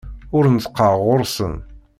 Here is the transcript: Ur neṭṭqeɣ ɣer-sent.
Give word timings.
Ur 0.37 0.45
neṭṭqeɣ 0.53 0.93
ɣer-sent. 1.05 1.61